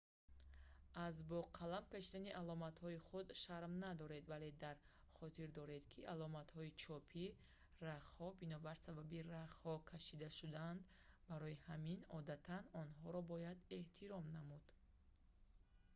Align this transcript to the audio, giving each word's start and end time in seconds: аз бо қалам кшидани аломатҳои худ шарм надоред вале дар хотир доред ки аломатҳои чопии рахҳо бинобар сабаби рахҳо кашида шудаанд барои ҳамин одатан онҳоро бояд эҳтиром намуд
аз 1.07 1.15
бо 1.29 1.39
қалам 1.57 1.85
кшидани 1.91 2.31
аломатҳои 2.41 2.99
худ 3.07 3.27
шарм 3.43 3.73
надоред 3.85 4.23
вале 4.31 4.49
дар 4.65 4.77
хотир 5.17 5.47
доред 5.59 5.83
ки 5.91 6.07
аломатҳои 6.13 6.75
чопии 6.83 7.35
рахҳо 7.89 8.27
бинобар 8.41 8.77
сабаби 8.85 9.19
рахҳо 9.35 9.73
кашида 9.91 10.29
шудаанд 10.39 10.81
барои 11.29 11.61
ҳамин 11.67 11.99
одатан 12.19 12.63
онҳоро 12.83 13.21
бояд 13.31 13.59
эҳтиром 13.77 14.25
намуд 14.37 14.65